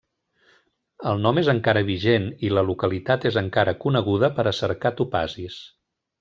El 1.11 1.19
nom 1.25 1.39
és 1.41 1.51
encara 1.53 1.83
vigent, 1.89 2.25
i 2.47 2.51
la 2.59 2.63
localitat 2.71 3.29
és 3.33 3.37
encara 3.43 3.77
coneguda 3.85 4.31
per 4.41 4.47
a 4.47 4.55
cercar 4.63 4.95
topazis. 5.03 5.61